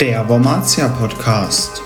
[0.00, 1.82] Der Wormatia Podcast.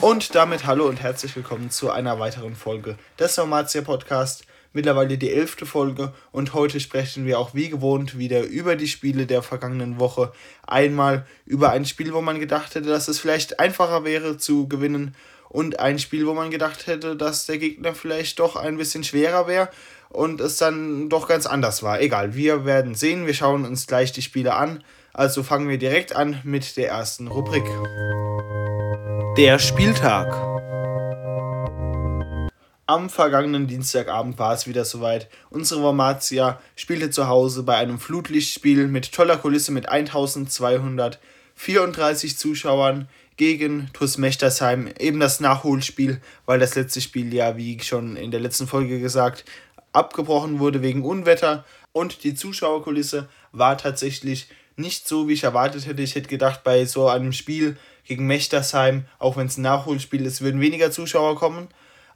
[0.00, 4.46] Und damit hallo und herzlich willkommen zu einer weiteren Folge des Wormatia Podcast.
[4.72, 9.26] Mittlerweile die elfte Folge und heute sprechen wir auch wie gewohnt wieder über die Spiele
[9.26, 10.32] der vergangenen Woche.
[10.66, 15.14] Einmal über ein Spiel, wo man gedacht hätte, dass es vielleicht einfacher wäre zu gewinnen
[15.50, 19.46] und ein Spiel, wo man gedacht hätte, dass der Gegner vielleicht doch ein bisschen schwerer
[19.46, 19.68] wäre
[20.08, 22.00] und es dann doch ganz anders war.
[22.00, 24.82] Egal, wir werden sehen, wir schauen uns gleich die Spiele an.
[25.16, 27.62] Also fangen wir direkt an mit der ersten Rubrik.
[29.36, 30.26] Der Spieltag.
[32.86, 35.28] Am vergangenen Dienstagabend war es wieder soweit.
[35.50, 43.06] Unsere Wormatia spielte zu Hause bei einem Flutlichtspiel mit toller Kulisse mit 1234 Zuschauern
[43.36, 44.88] gegen TuS Mechtersheim.
[44.98, 49.44] Eben das Nachholspiel, weil das letzte Spiel ja, wie schon in der letzten Folge gesagt,
[49.92, 51.64] abgebrochen wurde wegen Unwetter.
[51.92, 56.02] Und die Zuschauerkulisse war tatsächlich nicht so, wie ich erwartet hätte.
[56.02, 60.42] Ich hätte gedacht, bei so einem Spiel gegen Mechtersheim, auch wenn es ein Nachholspiel ist,
[60.42, 61.68] würden weniger Zuschauer kommen.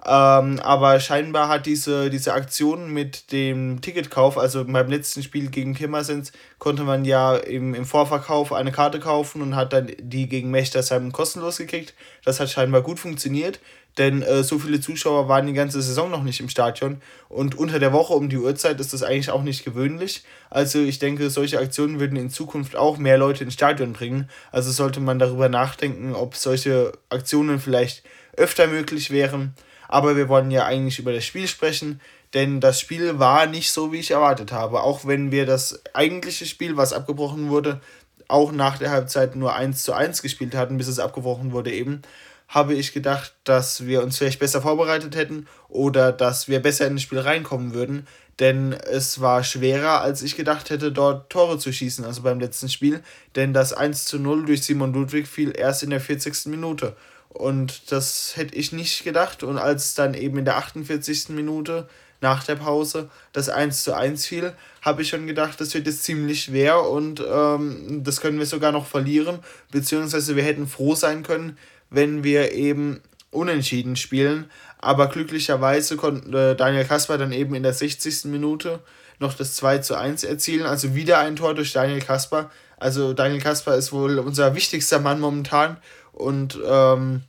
[0.07, 5.75] Ähm, aber scheinbar hat diese, diese Aktion mit dem Ticketkauf, also beim letzten Spiel gegen
[5.75, 10.51] Pirmasens, konnte man ja im, im Vorverkauf eine Karte kaufen und hat dann die gegen
[10.51, 11.95] Mechtersheim kostenlos gekriegt.
[12.25, 13.59] Das hat scheinbar gut funktioniert,
[13.99, 17.79] denn äh, so viele Zuschauer waren die ganze Saison noch nicht im Stadion und unter
[17.79, 20.23] der Woche um die Uhrzeit ist das eigentlich auch nicht gewöhnlich.
[20.51, 24.31] Also ich denke, solche Aktionen würden in Zukunft auch mehr Leute ins Stadion bringen.
[24.53, 28.05] Also sollte man darüber nachdenken, ob solche Aktionen vielleicht
[28.37, 29.55] öfter möglich wären.
[29.89, 32.01] Aber wir wollen ja eigentlich über das Spiel sprechen,
[32.35, 34.83] denn das Spiel war nicht so, wie ich erwartet habe.
[34.83, 37.81] Auch wenn wir das eigentliche Spiel, was abgebrochen wurde,
[38.29, 42.03] auch nach der Halbzeit nur 1 zu 1 gespielt hatten, bis es abgebrochen wurde eben,
[42.49, 46.95] habe ich gedacht, dass wir uns vielleicht besser vorbereitet hätten oder dass wir besser in
[46.95, 48.07] das Spiel reinkommen würden.
[48.41, 52.69] Denn es war schwerer, als ich gedacht hätte, dort Tore zu schießen, also beim letzten
[52.69, 53.03] Spiel.
[53.37, 56.47] Denn das 1 zu 0 durch Simon Ludwig fiel erst in der 40.
[56.47, 56.97] Minute.
[57.29, 59.43] Und das hätte ich nicht gedacht.
[59.43, 61.31] Und als dann eben in der 48.
[61.31, 61.89] Minute
[62.21, 64.53] nach der Pause das 1 zu 1 fiel,
[64.83, 68.73] habe ich schon gedacht, das wird jetzt ziemlich schwer und ähm, das können wir sogar
[68.73, 69.41] noch verlieren.
[69.71, 71.59] Beziehungsweise wir hätten froh sein können,
[71.91, 73.01] wenn wir eben
[73.31, 74.51] unentschieden spielen.
[74.79, 78.27] Aber glücklicherweise konnte Daniel Kasper dann eben in der 60.
[78.27, 78.81] Minute
[79.19, 80.67] noch das 2 zu 1 erzielen.
[80.67, 82.51] Also wieder ein Tor durch Daniel Kasper.
[82.77, 85.79] Also Daniel Kasper ist wohl unser wichtigster Mann momentan
[86.13, 87.23] und ähm,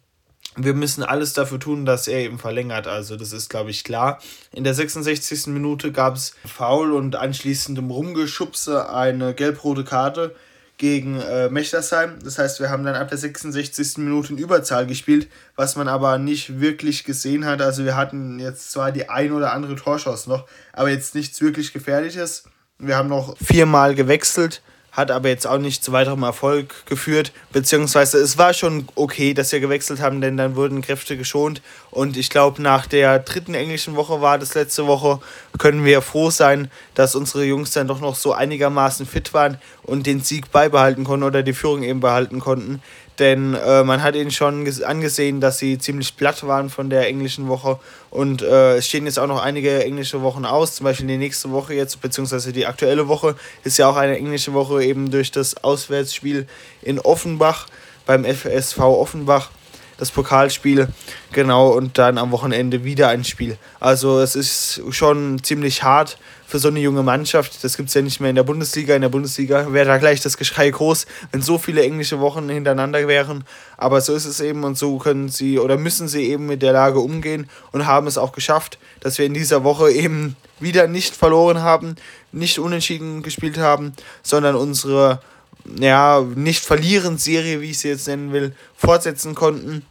[0.56, 2.88] wir müssen alles dafür tun, dass er eben verlängert.
[2.88, 4.20] Also das ist, glaube ich, klar.
[4.52, 5.48] In der 66.
[5.48, 10.36] Minute gab es Foul und anschließendem Rumgeschubse eine gelb-rote Karte
[10.80, 12.18] gegen äh, Mechtersheim.
[12.24, 13.98] Das heißt, wir haben dann ab der 66.
[13.98, 17.62] Minute in Überzahl gespielt, was man aber nicht wirklich gesehen hat.
[17.62, 21.74] Also wir hatten jetzt zwar die ein oder andere Torschance noch, aber jetzt nichts wirklich
[21.74, 22.46] Gefährliches.
[22.80, 28.18] Wir haben noch viermal gewechselt hat aber jetzt auch nicht zu weiterem Erfolg geführt, beziehungsweise
[28.18, 31.62] es war schon okay, dass wir gewechselt haben, denn dann wurden Kräfte geschont.
[31.92, 35.20] Und ich glaube, nach der dritten englischen Woche war das letzte Woche,
[35.58, 40.06] können wir froh sein, dass unsere Jungs dann doch noch so einigermaßen fit waren und
[40.06, 42.82] den Sieg beibehalten konnten oder die Führung eben behalten konnten,
[43.20, 47.48] denn äh, man hat ihnen schon angesehen, dass sie ziemlich platt waren von der englischen
[47.48, 47.80] Woche.
[48.10, 51.52] Und äh, es stehen jetzt auch noch einige englische Wochen aus, zum Beispiel die nächste
[51.52, 55.64] Woche jetzt, beziehungsweise die aktuelle Woche ist ja auch eine englische Woche eben durch das
[55.64, 56.48] Auswärtsspiel
[56.82, 57.68] in Offenbach
[58.06, 59.52] beim FSV Offenbach
[60.00, 60.88] das Pokalspiel,
[61.34, 63.58] genau, und dann am Wochenende wieder ein Spiel.
[63.82, 66.18] Also es ist schon ziemlich hart
[66.48, 67.64] für so eine junge Mannschaft.
[67.64, 68.96] Das gibt es ja nicht mehr in der Bundesliga.
[68.96, 73.08] In der Bundesliga wäre da gleich das Geschrei groß, wenn so viele englische Wochen hintereinander
[73.08, 73.44] wären.
[73.78, 76.72] Aber so ist es eben und so können sie oder müssen sie eben mit der
[76.72, 81.16] Lage umgehen und haben es auch geschafft, dass wir in dieser Woche eben wieder nicht
[81.16, 81.96] verloren haben,
[82.32, 83.94] nicht unentschieden gespielt haben,
[84.24, 85.22] sondern unsere
[85.66, 89.86] ja, nicht verlieren Serie, wie ich sie jetzt nennen will, fortsetzen konnten.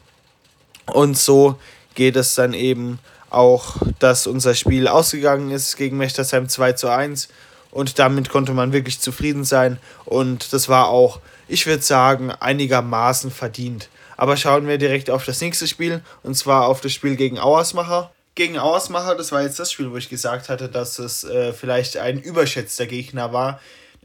[0.87, 1.59] Und so
[1.95, 2.99] geht es dann eben
[3.31, 7.29] auch, dass unser Spiel ausgegangen ist gegen Mechtersheim 2 zu 1
[7.71, 13.31] und damit konnte man wirklich zufrieden sein und das war auch, ich würde sagen, einigermaßen
[13.31, 13.89] verdient.
[14.17, 18.11] Aber schauen wir direkt auf das nächste Spiel und zwar auf das Spiel gegen Auersmacher.
[18.35, 21.97] Gegen Auersmacher, das war jetzt das Spiel, wo ich gesagt hatte, dass es äh, vielleicht
[21.97, 23.61] ein überschätzter Gegner war.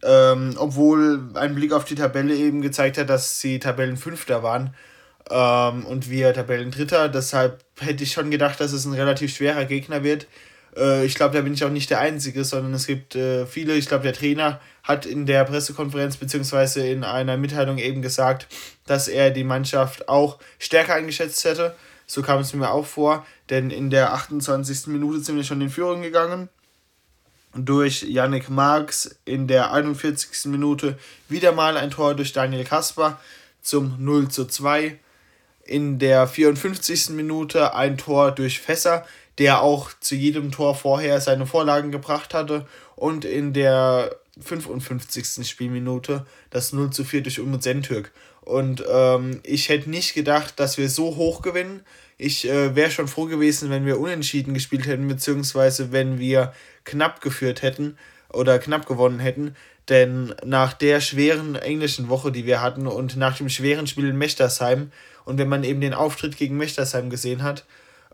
[0.05, 4.73] Ähm, obwohl ein Blick auf die Tabelle eben gezeigt hat, dass sie Tabellenfünfter waren
[5.29, 7.09] ähm, und wir Tabellendritter.
[7.09, 10.27] Deshalb hätte ich schon gedacht, dass es ein relativ schwerer Gegner wird.
[10.75, 13.73] Äh, ich glaube, da bin ich auch nicht der Einzige, sondern es gibt äh, viele.
[13.75, 16.91] Ich glaube, der Trainer hat in der Pressekonferenz bzw.
[16.91, 18.47] in einer Mitteilung eben gesagt,
[18.85, 21.75] dass er die Mannschaft auch stärker eingeschätzt hätte.
[22.05, 24.87] So kam es mir auch vor, denn in der 28.
[24.87, 26.49] Minute sind wir schon in Führung gegangen.
[27.55, 30.45] Durch Yannick Marx in der 41.
[30.45, 30.97] Minute
[31.29, 33.19] wieder mal ein Tor durch Daniel Kasper
[33.61, 34.97] zum 0 zu 2.
[35.65, 37.09] In der 54.
[37.09, 39.05] Minute ein Tor durch Fässer,
[39.37, 42.67] der auch zu jedem Tor vorher seine Vorlagen gebracht hatte.
[42.95, 45.47] Und in der 55.
[45.47, 48.11] Spielminute das 0 zu 4 durch Umut Sentürk.
[48.41, 51.81] Und ähm, ich hätte nicht gedacht, dass wir so hoch gewinnen.
[52.23, 56.53] Ich äh, wäre schon froh gewesen, wenn wir unentschieden gespielt hätten, beziehungsweise wenn wir
[56.85, 57.97] knapp geführt hätten
[58.29, 59.55] oder knapp gewonnen hätten.
[59.89, 64.17] Denn nach der schweren englischen Woche, die wir hatten und nach dem schweren Spiel in
[64.17, 64.91] Mechtersheim
[65.25, 67.65] und wenn man eben den Auftritt gegen Mechtersheim gesehen hat,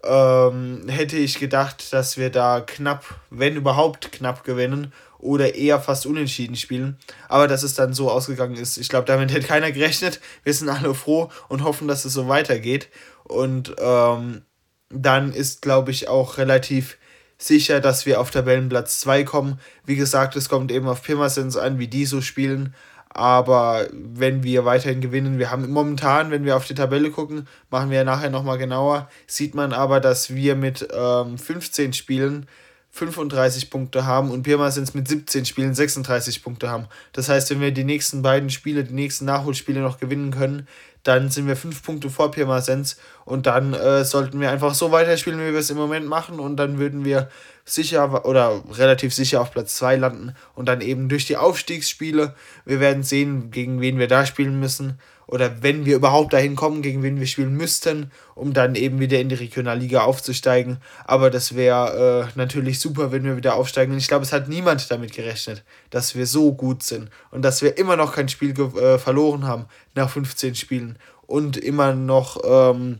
[0.03, 6.05] ähm, hätte ich gedacht, dass wir da knapp, wenn überhaupt knapp gewinnen oder eher fast
[6.05, 6.97] unentschieden spielen.
[7.27, 10.19] Aber dass es dann so ausgegangen ist, ich glaube, damit hätte keiner gerechnet.
[10.43, 12.87] Wir sind alle froh und hoffen, dass es so weitergeht.
[13.29, 14.41] Und ähm,
[14.89, 16.97] dann ist, glaube ich, auch relativ
[17.37, 19.59] sicher, dass wir auf Tabellenplatz 2 kommen.
[19.85, 22.73] Wie gesagt, es kommt eben auf Pirmasens an, wie die so spielen.
[23.09, 27.89] Aber wenn wir weiterhin gewinnen, wir haben momentan, wenn wir auf die Tabelle gucken, machen
[27.89, 32.45] wir ja nachher nochmal genauer, sieht man aber, dass wir mit ähm, 15 Spielen
[32.91, 36.87] 35 Punkte haben und Pirmasens mit 17 Spielen 36 Punkte haben.
[37.13, 40.67] Das heißt, wenn wir die nächsten beiden Spiele, die nächsten Nachholspiele noch gewinnen können,
[41.03, 45.39] dann sind wir 5 Punkte vor Pirmasens und dann äh, sollten wir einfach so weiterspielen,
[45.39, 47.29] wie wir es im Moment machen und dann würden wir
[47.65, 52.35] sicher oder relativ sicher auf Platz 2 landen und dann eben durch die Aufstiegsspiele,
[52.65, 54.99] wir werden sehen, gegen wen wir da spielen müssen
[55.29, 59.19] oder wenn wir überhaupt dahin kommen, gegen wen wir spielen müssten, um dann eben wieder
[59.19, 60.77] in die Regionalliga aufzusteigen.
[61.05, 63.91] Aber das wäre äh, natürlich super, wenn wir wieder aufsteigen.
[63.91, 67.61] Und ich glaube, es hat niemand damit gerechnet, dass wir so gut sind und dass
[67.61, 70.97] wir immer noch kein Spiel äh, verloren haben nach 15 Spielen
[71.27, 72.97] und immer noch ähm,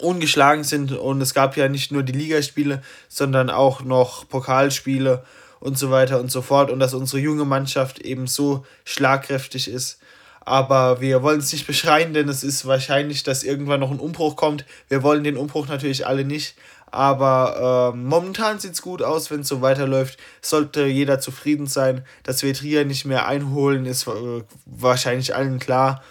[0.00, 0.90] ungeschlagen sind.
[0.90, 5.22] Und es gab ja nicht nur die Ligaspiele, sondern auch noch Pokalspiele
[5.60, 6.72] und so weiter und so fort.
[6.72, 10.00] Und dass unsere junge Mannschaft eben so schlagkräftig ist
[10.44, 14.36] aber wir wollen es nicht beschreien, denn es ist wahrscheinlich, dass irgendwann noch ein Umbruch
[14.36, 14.64] kommt.
[14.88, 16.56] Wir wollen den Umbruch natürlich alle nicht,
[16.90, 20.18] aber äh, momentan sieht es gut aus, wenn es so weiterläuft.
[20.42, 22.04] Sollte jeder zufrieden sein.
[22.22, 26.02] Dass wir Trier nicht mehr einholen, ist äh, wahrscheinlich allen klar.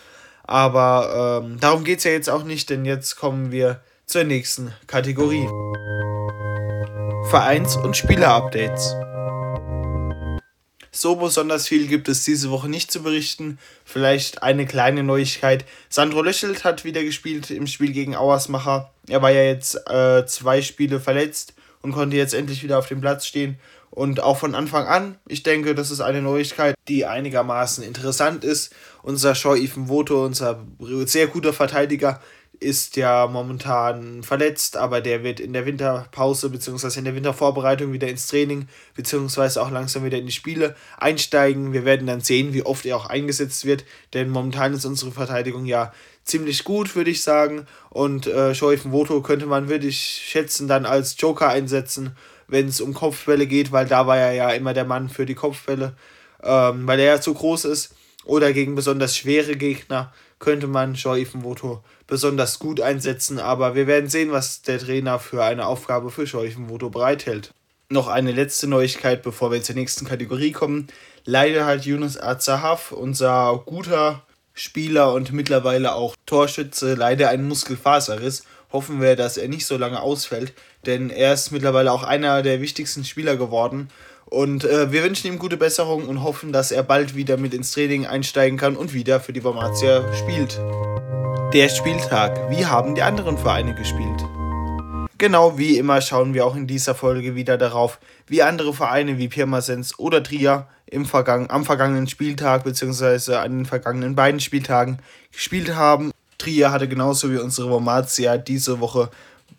[0.44, 4.74] Aber ähm, darum geht es ja jetzt auch nicht, denn jetzt kommen wir zur nächsten
[4.88, 5.48] Kategorie.
[7.30, 8.96] Vereins- und Spieler-Updates.
[10.94, 13.60] So besonders viel gibt es diese Woche nicht zu berichten.
[13.86, 15.64] Vielleicht eine kleine Neuigkeit.
[15.88, 18.92] Sandro Löchelt hat wieder gespielt im Spiel gegen Auersmacher.
[19.08, 23.00] Er war ja jetzt äh, zwei Spiele verletzt und konnte jetzt endlich wieder auf dem
[23.00, 23.58] Platz stehen.
[23.90, 28.74] Und auch von Anfang an, ich denke, das ist eine Neuigkeit, die einigermaßen interessant ist.
[29.02, 30.66] Unser Shaw Ethan Voto, unser
[31.06, 32.22] sehr guter Verteidiger,
[32.62, 37.00] ist ja momentan verletzt, aber der wird in der Winterpause bzw.
[37.00, 39.60] in der Wintervorbereitung wieder ins Training bzw.
[39.60, 41.74] auch langsam wieder in die Spiele einsteigen.
[41.74, 45.66] Wir werden dann sehen, wie oft er auch eingesetzt wird, denn momentan ist unsere Verteidigung
[45.66, 45.92] ja
[46.24, 47.66] ziemlich gut, würde ich sagen.
[47.90, 52.16] Und äh, Scheufen Voto könnte man, würde ich schätzen, dann als Joker einsetzen,
[52.48, 55.36] wenn es um Kopfbälle geht, weil da war er ja immer der Mann für die
[55.36, 55.94] Kopfbälle,
[56.44, 57.96] ähm, weil er ja zu groß ist.
[58.24, 64.10] Oder gegen besonders schwere Gegner könnte man Joyven Voto besonders gut einsetzen, aber wir werden
[64.10, 67.54] sehen, was der Trainer für eine Aufgabe für Joyven Voto bereithält.
[67.88, 70.88] Noch eine letzte Neuigkeit, bevor wir zur nächsten Kategorie kommen.
[71.24, 78.44] Leider hat Yunus Azahaf, unser guter Spieler und mittlerweile auch Torschütze, leider einen Muskelfaserriss.
[78.74, 80.54] Hoffen wir, dass er nicht so lange ausfällt,
[80.86, 83.90] denn er ist mittlerweile auch einer der wichtigsten Spieler geworden
[84.32, 87.72] und äh, wir wünschen ihm gute Besserung und hoffen, dass er bald wieder mit ins
[87.72, 90.58] Training einsteigen kann und wieder für die Wormatia spielt.
[91.54, 92.50] Der Spieltag.
[92.50, 94.24] Wie haben die anderen Vereine gespielt?
[95.18, 99.28] Genau wie immer schauen wir auch in dieser Folge wieder darauf, wie andere Vereine wie
[99.28, 103.36] Pirmasens oder Trier im Vergangen, am vergangenen Spieltag bzw.
[103.36, 105.00] an den vergangenen beiden Spieltagen
[105.34, 106.12] gespielt haben.
[106.38, 109.10] Trier hatte genauso wie unsere Wormatia diese Woche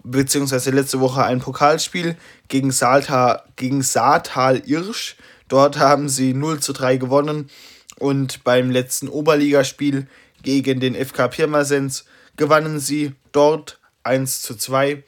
[0.05, 2.17] beziehungsweise letzte Woche ein Pokalspiel
[2.49, 5.17] gegen, Salta, gegen Saartal Irsch.
[5.49, 7.51] Dort haben sie 0 zu 3 gewonnen
[7.99, 10.07] und beim letzten Oberligaspiel
[10.43, 12.05] gegen den FK Pirmasens
[12.37, 15.05] gewannen sie dort 1 zu 2.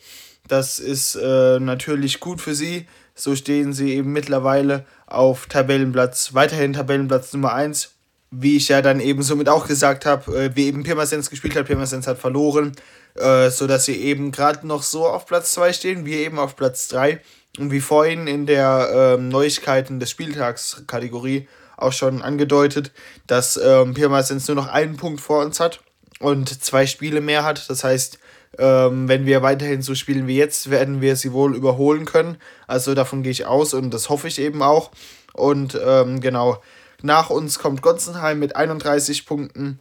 [0.46, 2.86] Das ist äh, natürlich gut für sie.
[3.14, 7.90] So stehen sie eben mittlerweile auf Tabellenplatz, weiterhin Tabellenplatz Nummer 1.
[8.30, 11.66] Wie ich ja dann eben somit auch gesagt habe, äh, wie eben Pirmasens gespielt hat,
[11.66, 12.72] Pirmasens hat verloren
[13.16, 16.88] äh, sodass sie eben gerade noch so auf Platz 2 stehen, wir eben auf Platz
[16.88, 17.20] 3.
[17.58, 22.92] Und wie vorhin in der ähm, Neuigkeiten des Spieltags-Kategorie auch schon angedeutet,
[23.26, 25.80] dass ähm, Pirmasens nur noch einen Punkt vor uns hat
[26.20, 27.68] und zwei Spiele mehr hat.
[27.70, 28.18] Das heißt,
[28.56, 32.36] Ähm, wenn wir weiterhin so spielen wie jetzt, werden wir sie wohl überholen können.
[32.68, 34.92] Also davon gehe ich aus und das hoffe ich eben auch.
[35.32, 36.62] Und ähm, genau,
[37.02, 39.80] nach uns kommt Gonsenheim mit 31 Punkten.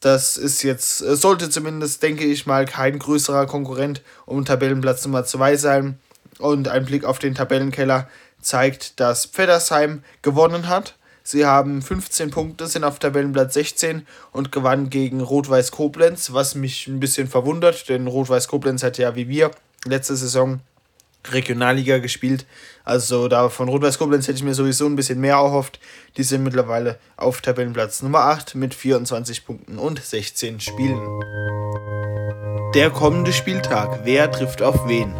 [0.00, 5.24] Das ist jetzt, äh, sollte zumindest, denke ich mal, kein größerer Konkurrent um Tabellenplatz Nummer
[5.24, 5.98] 2 sein.
[6.38, 8.08] Und ein Blick auf den Tabellenkeller
[8.40, 10.94] zeigt, dass Pfeddersheim gewonnen hat.
[11.24, 16.86] Sie haben 15 Punkte, sind auf Tabellenplatz 16 und gewannen gegen Rot-Weiß Koblenz, was mich
[16.86, 19.50] ein bisschen verwundert, denn Rot-Weiß Koblenz hat ja wie wir
[19.84, 20.60] letzte Saison
[21.26, 22.46] Regionalliga gespielt.
[22.84, 25.78] Also da von Rot-Weiß Koblenz hätte ich mir sowieso ein bisschen mehr erhofft.
[26.16, 31.00] Die sind mittlerweile auf Tabellenplatz Nummer 8 mit 24 Punkten und 16 Spielen.
[32.74, 34.00] Der kommende Spieltag.
[34.04, 35.14] Wer trifft auf wen?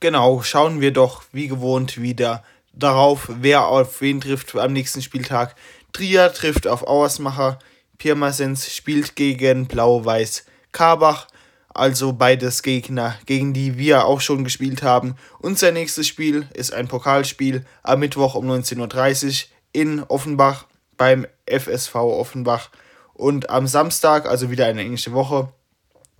[0.00, 5.54] Genau, schauen wir doch wie gewohnt wieder darauf, wer auf wen trifft am nächsten Spieltag.
[5.92, 7.58] Trier trifft auf Auersmacher.
[7.98, 11.28] Pirmasens spielt gegen Blau-Weiß Karbach
[11.74, 15.16] also beides Gegner, gegen die wir auch schon gespielt haben.
[15.40, 21.94] Unser nächstes Spiel ist ein Pokalspiel am Mittwoch um 19.30 Uhr in Offenbach beim FSV
[21.94, 22.70] Offenbach.
[23.14, 25.48] Und am Samstag, also wieder eine englische Woche,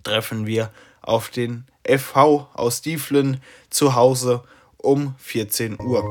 [0.03, 4.43] treffen wir auf den FV aus Dieflen zu Hause
[4.77, 6.03] um 14 Uhr.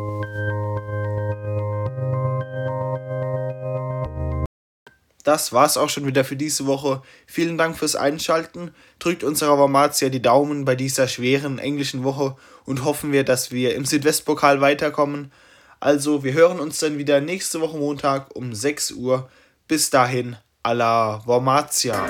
[5.25, 7.03] Das war's auch schon wieder für diese Woche.
[7.27, 8.75] Vielen Dank fürs Einschalten.
[8.99, 13.75] Drückt unserer Wormatia die Daumen bei dieser schweren englischen Woche und hoffen wir, dass wir
[13.75, 15.33] im Südwestpokal weiterkommen.
[15.81, 19.29] Also, wir hören uns dann wieder nächste Woche Montag um 6 Uhr.
[19.69, 22.05] Bis dahin, alla Wormatia.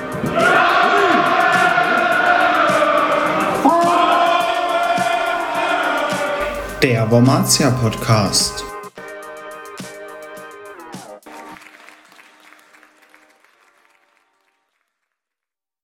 [6.83, 8.72] Der Wormatia Podcast.